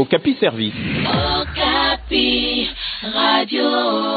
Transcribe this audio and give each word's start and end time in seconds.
Okapi 0.00 0.36
Service. 0.40 0.72
Okapi, 1.04 2.68
Radio 3.12 3.68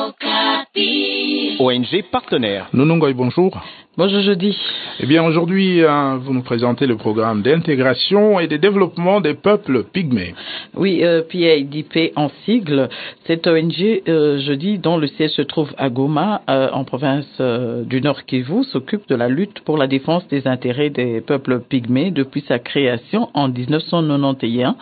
Okapi. 0.08 1.13
ONG 1.60 2.04
partenaire. 2.12 2.68
Nounongoy, 2.74 3.14
bonjour. 3.14 3.62
Bonjour 3.96 4.22
jeudi. 4.22 4.58
Eh 5.00 5.06
bien, 5.06 5.24
aujourd'hui, 5.24 5.84
euh, 5.84 6.16
vous 6.20 6.34
nous 6.34 6.42
présentez 6.42 6.88
le 6.88 6.96
programme 6.98 7.44
d'intégration 7.44 8.40
et 8.40 8.48
de 8.48 8.58
développement 8.58 9.22
des 9.22 9.36
peuples 9.36 9.84
pygmées. 9.84 10.34
Oui, 10.76 11.02
euh, 11.04 11.22
PIDP 11.22 12.12
en 12.16 12.30
sigle. 12.44 12.90
Cette 13.28 13.46
ONG, 13.46 14.02
euh, 14.08 14.40
jeudi, 14.40 14.80
dont 14.80 14.98
le 14.98 15.06
siège 15.06 15.32
se 15.32 15.44
trouve 15.44 15.72
à 15.78 15.90
Goma, 15.90 16.42
euh, 16.50 16.70
en 16.74 16.86
province 16.86 17.28
euh, 17.40 17.84
du 17.84 18.02
Nord 18.02 18.26
Kivu, 18.26 18.64
s'occupe 18.64 19.08
de 19.08 19.16
la 19.16 19.28
lutte 19.30 19.60
pour 19.62 19.78
la 19.78 19.86
défense 19.86 20.28
des 20.30 20.48
intérêts 20.48 20.90
des 20.90 21.22
peuples 21.22 21.60
pygmées 21.60 22.10
depuis 22.10 22.44
sa 22.48 22.58
création 22.58 23.30
en 23.36 23.48
1991. 23.48 24.74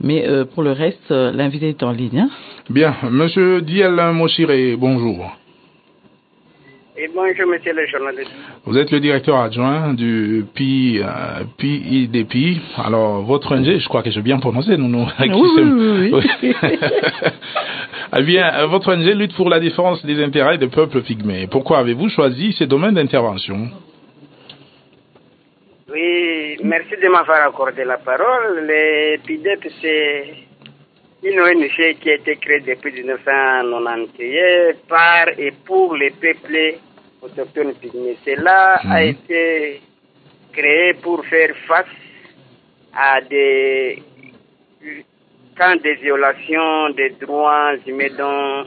Mais 0.00 0.26
euh, 0.26 0.44
pour 0.44 0.64
le 0.64 0.72
reste, 0.72 1.12
euh, 1.12 1.30
l'invité 1.30 1.68
est 1.68 1.82
en 1.84 1.92
ligne. 1.92 2.18
hein. 2.18 2.30
Bien, 2.68 2.96
Monsieur 3.08 3.60
Diel 3.62 3.94
Moshire, 4.12 4.76
bonjour. 4.76 5.30
Et 6.98 7.08
bonjour, 7.14 7.46
monsieur 7.46 7.74
le 7.74 7.86
journaliste. 7.86 8.30
Vous 8.64 8.78
êtes 8.78 8.90
le 8.90 9.00
directeur 9.00 9.36
adjoint 9.36 9.92
du 9.92 10.46
PI, 10.54 11.02
euh, 11.02 11.44
PIDP. 11.58 12.58
Alors, 12.78 13.20
votre 13.22 13.54
ONG, 13.54 13.78
je 13.78 13.86
crois 13.86 14.02
que 14.02 14.10
j'ai 14.10 14.22
bien 14.22 14.38
prononcé, 14.38 14.78
nous, 14.78 14.88
nous. 14.88 15.06
Oui, 15.20 15.30
oui, 15.30 16.10
oui, 16.10 16.22
oui. 16.42 16.56
eh 18.16 18.22
bien, 18.22 18.50
euh, 18.54 18.66
votre 18.68 18.94
ONG 18.94 19.04
lutte 19.14 19.34
pour 19.36 19.50
la 19.50 19.60
défense 19.60 20.06
des 20.06 20.24
intérêts 20.24 20.56
des 20.56 20.68
peuples 20.68 21.02
pygmées. 21.02 21.46
Pourquoi 21.48 21.80
avez-vous 21.80 22.08
choisi 22.08 22.54
ces 22.54 22.66
domaines 22.66 22.94
d'intervention 22.94 23.68
Oui, 25.92 26.56
merci 26.64 26.94
de 27.02 27.08
m'avoir 27.08 27.46
accordé 27.46 27.84
la 27.84 27.98
parole. 27.98 28.66
Le 28.66 29.18
PIDEP, 29.18 29.68
c'est 29.82 30.24
une 31.28 31.40
ONG 31.40 31.76
qui 32.00 32.10
a 32.10 32.14
été 32.14 32.36
créée 32.36 32.60
depuis 32.60 32.92
1991 32.92 34.76
par 34.88 35.28
et 35.38 35.52
pour 35.64 35.96
les 35.96 36.10
peuples 36.10 36.78
autochtones 37.22 37.74
pygmées. 37.74 38.16
Cela 38.24 38.74
a 38.74 39.02
Mhm. 39.02 39.08
été 39.10 39.80
créé 40.52 40.94
pour 41.02 41.24
faire 41.26 41.54
face 41.66 41.86
à 42.94 43.20
des 43.22 44.02
cas 45.56 45.74
de 45.76 45.90
violation 46.04 46.90
des 46.90 47.10
droits 47.22 47.74
humains 47.86 48.14
dont 48.16 48.64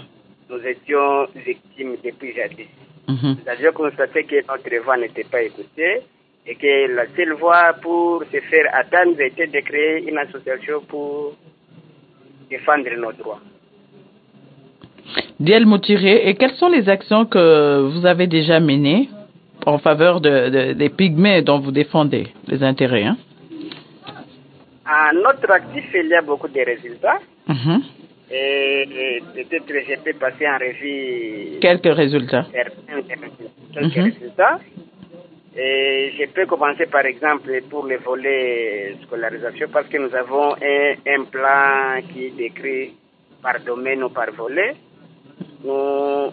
nous 0.50 0.62
étions 0.68 1.28
victimes 1.48 1.96
depuis 2.04 2.34
jadis. 2.34 2.68
Nous 3.08 3.50
avions 3.50 3.72
constaté 3.72 4.24
que 4.24 4.36
notre 4.48 4.84
voix 4.84 4.98
n'était 4.98 5.24
pas 5.24 5.42
écoutée 5.44 6.02
et 6.46 6.56
que 6.56 6.74
la 6.96 7.06
seule 7.16 7.34
voie 7.34 7.74
pour 7.82 8.24
se 8.32 8.40
faire 8.52 8.68
attendre 8.74 9.20
était 9.22 9.48
de 9.48 9.60
créer 9.62 10.04
une 10.10 10.18
association 10.18 10.82
pour 10.82 11.36
défendre 12.50 12.90
nos 12.98 13.12
droits. 13.14 13.40
Diel 15.40 15.66
Moutiré, 15.66 16.28
et 16.30 16.36
quelles 16.36 16.56
sont 16.56 16.70
les 16.70 16.88
actions 16.90 17.26
que 17.26 17.82
vous 17.92 18.06
avez 18.06 18.28
déjà 18.28 18.60
menées 18.60 19.10
en 19.66 19.78
faveur 19.78 20.22
de, 20.22 20.50
de- 20.50 20.74
des 20.74 20.90
pygmées 20.90 21.42
dont 21.42 21.60
vous 21.60 21.72
défendez 21.72 22.28
les 22.48 22.62
intérêts 22.64 23.06
hein? 23.06 23.18
À 24.86 25.12
notre 25.14 25.50
actif, 25.52 25.86
il 25.94 26.08
y 26.08 26.14
a 26.16 26.22
beaucoup 26.22 26.48
de 26.48 26.62
résultats 26.74 27.20
Mhm. 27.48 27.82
et, 28.32 28.82
et 29.02 29.24
peut-être 29.36 29.68
je 29.90 29.96
peux 30.04 30.14
passer 30.20 30.48
en 30.48 30.58
revue 30.58 31.60
Quelques 31.62 31.96
résultats. 31.96 32.46
Et 35.62 36.14
je 36.18 36.26
peux 36.30 36.46
commencer 36.46 36.86
par 36.86 37.06
exemple 37.06 37.52
pour 37.70 37.86
le 37.86 37.98
volet 37.98 38.96
scolarisation 39.04 39.68
parce 39.74 39.88
que 39.90 39.98
nous 39.98 40.16
avons 40.16 40.56
un, 40.56 40.94
un 41.06 41.24
plan 41.26 42.00
qui 42.14 42.28
est 42.28 42.38
décrit 42.38 42.94
par 43.42 43.60
domaine 43.60 44.04
ou 44.04 44.10
par 44.10 44.32
volet. 44.32 44.76
Nous, 45.66 46.32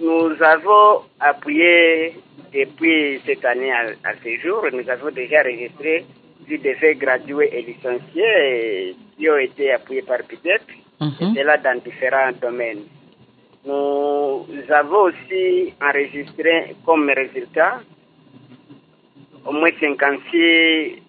nous 0.00 0.42
avons 0.42 1.02
appuyé 1.18 2.14
depuis 2.52 3.20
cette 3.24 3.44
année 3.46 3.72
à, 3.72 3.84
à 4.04 4.12
ce 4.22 4.36
jour, 4.42 4.66
nous 4.72 4.88
avons 4.90 5.10
déjà 5.10 5.40
enregistré 5.40 6.04
plus 6.46 6.58
de 6.58 6.72
20 6.80 6.98
gradués 6.98 7.50
et 7.52 7.62
licenciés 7.62 8.34
et 8.90 8.96
qui 9.16 9.30
ont 9.30 9.38
été 9.38 9.72
appuyés 9.72 10.02
par 10.02 10.18
PIDEP 10.28 10.62
Mhm. 11.00 11.34
c'est 11.34 11.44
là 11.44 11.58
dans 11.58 11.78
différents 11.82 12.32
domaines. 12.40 12.84
Nous 13.66 14.46
avons 14.70 15.02
aussi 15.10 15.74
enregistré 15.82 16.74
comme 16.86 17.10
résultat 17.10 17.80
au 19.46 19.52
moins 19.52 19.70
56 19.80 21.02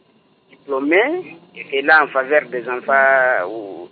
diplômés, 0.49 1.37
et 1.71 1.81
là 1.81 2.03
en 2.03 2.07
faveur 2.07 2.43
des 2.49 2.67
enfants 2.69 3.49
ou 3.49 3.89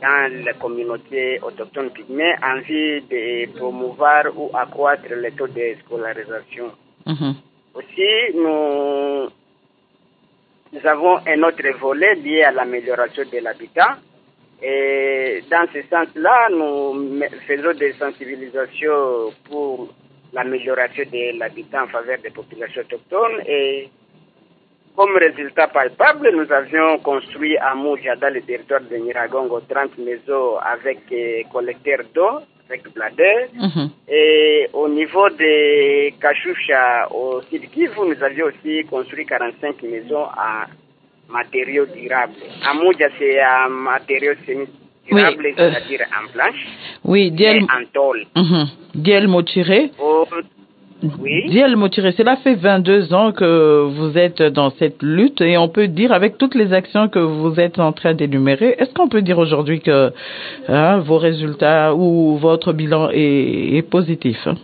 dans 0.00 0.44
la 0.44 0.52
communauté 0.54 1.40
autochtone 1.42 1.90
pygmée 1.90 2.34
en 2.42 2.60
vue 2.60 3.00
de 3.02 3.46
promouvoir 3.56 4.24
ou 4.36 4.50
accroître 4.54 5.08
le 5.10 5.30
taux 5.32 5.48
de 5.48 5.76
scolarisation. 5.84 6.70
Mhm. 7.06 7.34
Aussi, 7.74 8.34
nous, 8.34 9.28
nous 10.72 10.86
avons 10.86 11.18
un 11.26 11.42
autre 11.42 11.78
volet 11.78 12.14
lié 12.16 12.42
à 12.42 12.52
l'amélioration 12.52 13.24
de 13.32 13.38
l'habitat. 13.38 13.98
Et 14.62 15.42
dans 15.50 15.66
ce 15.72 15.82
sens-là, 15.82 16.48
nous 16.50 17.20
faisons 17.46 17.72
des 17.78 17.92
sensibilisations 17.92 19.32
pour 19.48 19.88
l'amélioration 20.32 21.04
de 21.12 21.38
l'habitat 21.38 21.84
en 21.84 21.88
faveur 21.88 22.18
des 22.22 22.30
populations 22.30 22.82
autochtones. 22.82 23.42
Et 23.46 23.88
comme 24.96 25.16
résultat 25.16 25.68
palpable, 25.68 26.30
nous 26.34 26.50
avions 26.52 26.98
construit 26.98 27.56
à 27.56 27.74
Mouja, 27.74 28.16
dans 28.16 28.34
le 28.34 28.40
territoire 28.42 28.80
de 28.80 28.96
Niragongo, 28.96 29.60
30 29.60 29.96
maisons 29.98 30.56
avec 30.58 30.98
euh, 31.12 31.42
collecteur 31.52 31.98
d'eau, 32.14 32.40
avec 32.68 32.92
blader. 32.92 33.46
Mhm. 33.54 33.90
Et 34.08 34.68
au 34.72 34.88
niveau 34.88 35.28
de 35.30 36.10
Kachoucha, 36.20 37.08
au 37.12 37.40
Sud 37.42 37.70
Kivu, 37.70 38.00
nous 38.08 38.22
avions 38.22 38.46
aussi 38.46 38.84
construit 38.90 39.24
45 39.24 39.82
maisons 39.84 40.24
à 40.36 40.66
matériaux 41.28 41.86
durables. 41.86 42.32
À 42.68 42.74
Mouja, 42.74 43.06
c'est 43.18 43.40
un 43.40 43.68
matériaux 43.68 44.34
semi-durables, 44.46 45.44
Oui, 45.44 45.54
euh, 45.58 45.70
c'est-à-dire 45.70 46.06
en 46.20 46.32
planche 46.32 46.66
Oui, 47.04 47.32
et 47.38 47.60
en 47.60 47.84
tôle. 47.92 48.24
Mhm. 48.34 48.66
Diel 48.94 49.28
Motiré. 49.28 49.92
Oui. 51.20 51.48
Diel 51.48 51.76
Motiré, 51.76 52.10
cela 52.12 52.36
fait 52.36 52.56
22 52.56 53.14
ans 53.14 53.30
que 53.30 53.82
vous 53.84 54.18
êtes 54.18 54.42
dans 54.42 54.70
cette 54.70 55.00
lutte 55.00 55.40
et 55.40 55.56
on 55.56 55.68
peut 55.68 55.86
dire 55.86 56.12
avec 56.12 56.38
toutes 56.38 56.56
les 56.56 56.72
actions 56.72 57.08
que 57.08 57.20
vous 57.20 57.60
êtes 57.60 57.78
en 57.78 57.92
train 57.92 58.14
d'énumérer, 58.14 58.74
est-ce 58.78 58.92
qu'on 58.94 59.08
peut 59.08 59.22
dire 59.22 59.38
aujourd'hui 59.38 59.80
que 59.80 60.10
hein, 60.66 60.98
vos 60.98 61.18
résultats 61.18 61.94
ou 61.94 62.36
votre 62.38 62.72
bilan 62.72 63.10
est, 63.12 63.76
est 63.76 63.88
positif 63.88 64.38
hein? 64.46 64.56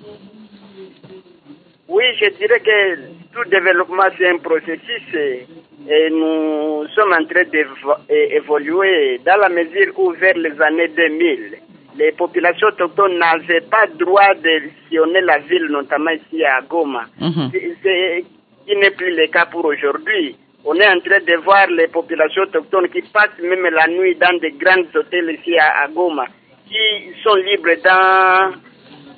Oui, 1.88 2.02
je 2.20 2.28
dirais 2.36 2.58
que 2.58 2.96
tout 3.32 3.48
développement, 3.48 4.02
c'est 4.18 4.28
un 4.28 4.38
processus 4.38 5.02
et, 5.14 5.46
et 5.88 6.10
nous 6.10 6.84
sommes 6.96 7.12
en 7.12 7.24
train 7.26 7.44
d'évoluer 7.44 9.20
dans 9.24 9.40
la 9.40 9.48
mesure 9.48 9.92
où 9.98 10.10
vers 10.12 10.36
les 10.36 10.60
années 10.60 10.88
2000, 10.88 11.58
les 11.98 12.12
populations 12.12 12.68
autochtones 12.68 13.18
n'avaient 13.18 13.60
pas 13.70 13.86
droit 13.98 14.34
de 14.34 14.62
sillonner 14.88 15.20
la 15.20 15.38
ville, 15.38 15.66
notamment 15.70 16.10
ici 16.10 16.44
à 16.44 16.60
Goma. 16.62 17.04
Mhm. 17.20 17.50
C'est- 17.52 17.76
c'est- 17.82 18.24
qui 18.66 18.76
n'est 18.76 18.90
plus 18.92 19.14
le 19.14 19.26
cas 19.26 19.46
pour 19.46 19.64
aujourd'hui. 19.66 20.36
On 20.64 20.74
est 20.76 20.88
en 20.88 20.98
train 21.00 21.20
de 21.20 21.34
voir 21.44 21.66
les 21.68 21.88
populations 21.88 22.42
autochtones 22.44 22.88
qui 22.88 23.02
passent 23.02 23.38
même 23.42 23.62
la 23.70 23.86
nuit 23.88 24.14
dans 24.16 24.38
des 24.40 24.52
grands 24.52 24.88
hôtels 24.94 25.36
ici 25.38 25.56
à, 25.58 25.82
à 25.84 25.88
Goma, 25.88 26.24
qui 26.66 27.12
sont 27.22 27.34
libres 27.34 27.76
dans, 27.84 28.54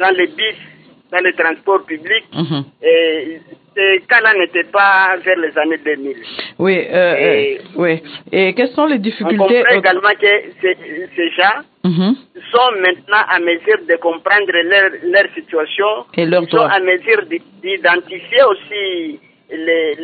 dans 0.01 0.15
les 0.17 0.27
bus, 0.27 0.57
dans 1.13 1.21
les 1.21 1.33
transports 1.35 1.85
publics. 1.85 2.27
Mhm. 2.35 2.65
Et 2.83 3.39
ces 3.77 4.01
cas-là 4.09 4.33
n'étaient 4.39 4.71
pas 4.73 5.17
vers 5.23 5.37
les 5.39 5.57
années 5.59 5.79
2000. 5.85 6.17
Oui, 6.59 6.79
euh, 6.91 7.15
Et- 7.19 7.59
euh, 7.59 7.63
oui. 7.77 8.03
Et 8.33 8.55
quelles 8.55 8.71
sont 8.71 8.87
les 8.87 8.95
On 8.97 8.99
difficultés 8.99 9.37
comprend 9.63 9.77
également 9.79 10.15
que 10.21 10.33
ces, 10.63 10.77
ces 11.15 11.31
gens 11.33 11.59
Mhm. 11.85 12.17
sont 12.53 12.71
maintenant 12.81 13.25
à 13.29 13.39
mesure 13.39 13.81
de 13.89 13.97
comprendre 13.97 14.51
leur, 14.73 14.91
leur 15.05 15.27
situation. 15.35 15.87
Et 16.17 16.25
leurs 16.25 16.43
Ils 16.45 16.49
sont 16.51 16.57
droits. 16.57 16.73
à 16.73 16.81
mesure 16.81 17.23
d'i- 17.31 17.43
d'identifier 17.63 18.43
aussi 18.51 19.21
les, 19.51 19.95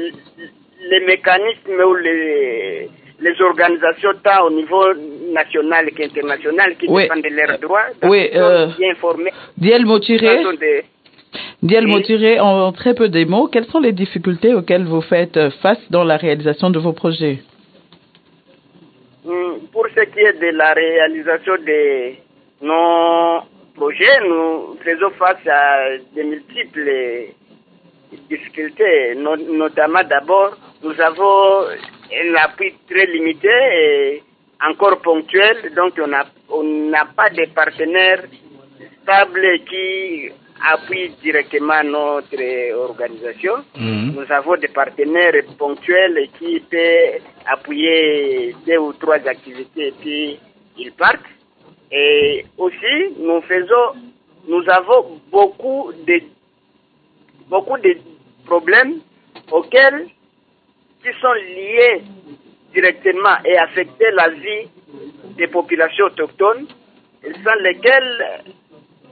les 0.90 1.00
mécanismes 1.06 1.80
ou 1.88 1.94
les, 1.94 2.88
les 3.20 3.40
organisations 3.40 4.12
tant 4.22 4.44
au 4.46 4.50
niveau 4.50 4.84
national 5.32 5.86
qu'international 5.96 6.76
qui 6.76 6.86
Oui. 6.88 7.04
défendent 7.04 7.26
leurs 7.30 7.58
droits. 7.58 7.86
Oui, 8.02 8.28
sont 8.32 8.38
euh, 8.38 8.66
bien 8.78 8.90
informés. 8.92 9.32
Diel 9.56 9.86
Motiré, 9.86 10.44
Diel 11.62 11.86
Oui. 11.86 11.92
Motiré, 11.92 12.40
en 12.40 12.72
très 12.72 12.94
peu 12.94 13.08
de 13.08 13.24
mots, 13.24 13.46
quelles 13.48 13.66
sont 13.66 13.80
les 13.80 13.92
difficultés 13.92 14.52
auxquelles 14.54 14.84
vous 14.84 15.00
faites 15.00 15.38
face 15.62 15.80
dans 15.90 16.04
la 16.04 16.16
réalisation 16.16 16.70
de 16.70 16.78
vos 16.78 16.92
projets? 16.92 17.38
Hum, 19.26 19.60
Pour 19.72 19.86
ce 19.96 20.02
qui 20.12 20.20
est 20.20 20.38
de 20.40 20.50
la 20.56 20.72
réalisation 20.72 21.54
de 21.56 22.14
nos 22.62 23.40
projets, 23.74 24.18
nous 24.28 24.76
faisons 24.84 25.10
face 25.18 25.46
à 25.46 25.96
de 26.16 26.22
multiples 26.22 26.90
difficultés, 28.28 29.14
no- 29.16 29.36
notamment 29.36 30.02
d'abord, 30.08 30.56
nous 30.82 31.00
avons 31.00 31.66
un 32.12 32.34
appui 32.44 32.74
très 32.90 33.06
limité 33.06 33.48
et 33.48 34.22
encore 34.68 35.00
ponctuel, 35.00 35.56
donc 35.74 35.94
on 36.02 36.08
n'a 36.08 36.24
on 36.50 36.62
n'a 36.90 37.06
pas 37.16 37.30
de 37.30 37.44
partenaires 37.54 38.24
stables 39.02 39.60
qui 39.68 40.30
appuient 40.70 41.14
directement 41.22 41.82
notre 41.84 42.74
organisation. 42.76 43.64
Mhm. 43.76 44.14
Nous 44.16 44.32
avons 44.32 44.56
des 44.56 44.68
partenaires 44.68 45.32
ponctuels 45.58 46.28
qui 46.38 46.60
peuvent 46.60 47.22
appuyer 47.46 48.54
deux 48.66 48.78
ou 48.78 48.92
trois 48.92 49.26
activités 49.26 49.88
et 49.88 49.94
puis 50.00 50.38
ils 50.78 50.92
partent. 50.92 51.20
Et 51.90 52.44
aussi, 52.56 52.96
nous 53.18 53.42
faisons, 53.42 54.00
nous 54.48 54.62
avons 54.68 55.20
beaucoup 55.30 55.92
de, 56.06 56.22
beaucoup 57.48 57.78
de 57.78 57.96
problèmes 58.46 59.00
auxquels, 59.50 60.06
qui 61.02 61.08
sont 61.20 61.32
liés 61.32 62.02
directement 62.72 63.36
et 63.44 63.58
affecter 63.58 64.10
la 64.12 64.28
vie 64.30 64.68
des 65.36 65.48
populations 65.48 66.06
autochtones, 66.06 66.66
sans 67.22 67.54
lesquelles, 67.62 68.44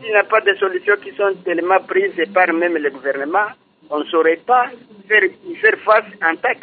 s'il 0.00 0.10
n'y 0.10 0.16
a 0.16 0.24
pas 0.24 0.40
de 0.40 0.54
solutions 0.54 0.96
qui 1.02 1.10
sont 1.16 1.34
tellement 1.44 1.80
prises 1.86 2.12
par 2.34 2.52
même 2.52 2.76
le 2.76 2.90
gouvernement, 2.90 3.48
on 3.90 4.00
ne 4.00 4.04
saurait 4.04 4.40
pas 4.46 4.66
faire, 5.08 5.24
y 5.24 5.54
faire 5.56 5.76
face 5.84 6.04
en 6.22 6.36
tant 6.36 6.54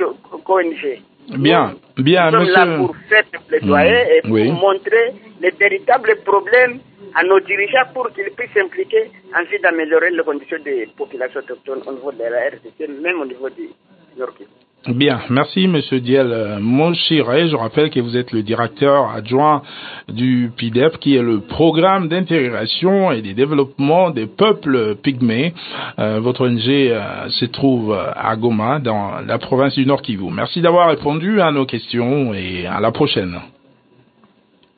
qu'ONG. 0.43 1.01
Bien, 1.37 1.75
bien, 1.97 2.31
Nous 2.31 2.45
sommes 2.45 2.49
là 2.49 2.77
pour 2.77 2.95
faire 3.09 3.23
le 3.33 3.39
plaidoyer 3.47 3.91
Mm, 4.05 4.11
et 4.15 4.21
pour 4.21 4.31
oui. 4.31 4.51
montrer 4.51 5.13
les 5.41 5.51
véritables 5.51 6.15
problèmes 6.23 6.79
à 7.15 7.23
nos 7.23 7.39
dirigeants 7.41 7.87
pour 7.93 8.09
qu'ils 8.13 8.31
puissent 8.31 8.53
s'impliquer 8.53 9.11
en 9.35 9.43
vue 9.43 9.59
d'améliorer 9.59 10.11
les 10.11 10.23
conditions 10.23 10.59
des 10.63 10.87
populations 10.97 11.41
autochtones 11.41 11.81
au 11.85 11.91
niveau 11.93 12.11
de 12.13 12.19
la 12.23 12.47
RDC, 12.47 12.87
même 13.01 13.19
au 13.21 13.25
niveau 13.25 13.49
du 13.49 13.69
Nord 14.17 14.33
Kivu. 14.35 14.49
Bien, 14.85 15.19
merci 15.29 15.67
Monsieur 15.67 15.99
Diel 15.99 16.31
Euh, 16.31 16.59
Monchiré. 16.61 17.49
Je 17.49 17.55
rappelle 17.57 17.89
que 17.89 17.99
vous 17.99 18.15
êtes 18.15 18.31
le 18.31 18.41
directeur 18.41 19.09
adjoint 19.09 19.61
du 20.07 20.49
PIDEP, 20.55 20.97
qui 20.99 21.17
est 21.17 21.21
le 21.21 21.41
programme 21.41 22.07
d'intégration 22.07 23.11
et 23.11 23.21
de 23.21 23.33
développement 23.33 24.11
des 24.11 24.27
peuples 24.27 24.95
pygmées. 24.95 25.53
Euh, 25.99 26.21
votre 26.21 26.47
ONG 26.47 26.69
euh, 26.69 27.27
se 27.29 27.45
trouve 27.45 27.93
à 27.93 28.33
Goma, 28.37 28.79
dans 28.79 29.19
la 29.25 29.37
province 29.39 29.73
du 29.75 29.85
Nord 29.85 30.01
Kivu. 30.01 30.29
Merci 30.31 30.61
d'avoir 30.61 30.87
répondu 30.89 31.41
à 31.41 31.51
nos 31.51 31.65
questions 31.65 32.33
et 32.33 32.65
à 32.65 32.79
la 32.79 32.91
prochaine. 32.91 33.35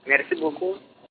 Merci 0.07 0.33
beaucoup. 0.41 0.73